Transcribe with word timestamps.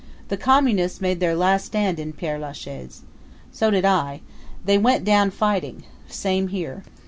The 0.29 0.35
Communists 0.51 0.99
made 0.99 1.19
their 1.19 1.35
last 1.35 1.67
stand 1.67 1.99
in 1.99 2.13
Pere 2.13 2.39
Lachaise. 2.39 3.03
So 3.51 3.69
did 3.69 3.85
I. 3.85 4.21
They 4.65 4.79
went 4.79 5.05
down 5.05 5.29
fighting. 5.29 5.83
Same 6.07 6.47
here. 6.47 6.81